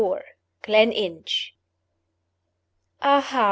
[0.63, 1.53] GLENINCH.
[3.03, 3.39] "AHA!"